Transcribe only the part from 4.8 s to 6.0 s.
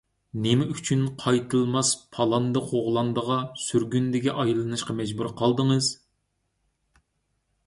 مەجبۇر قالدىڭىز؟